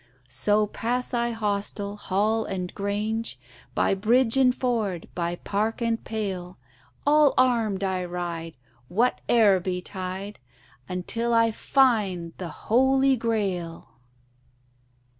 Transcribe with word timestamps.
So 0.29 0.65
pass 0.65 1.13
I 1.13 1.29
hostel, 1.29 1.95
hall, 1.95 2.43
and 2.43 2.73
grange; 2.73 3.37
By 3.75 3.93
bridge 3.93 4.35
and 4.35 4.55
ford, 4.55 5.07
by 5.13 5.35
park 5.35 5.79
and 5.79 6.03
pale, 6.03 6.57
All 7.05 7.35
arm'd 7.37 7.83
I 7.83 8.03
ride, 8.05 8.55
whate'er 8.89 9.59
betide, 9.59 10.39
Until 10.89 11.35
I 11.35 11.51
find 11.51 12.33
the 12.39 12.49
Holy 12.49 13.15
Grail. 13.15 13.89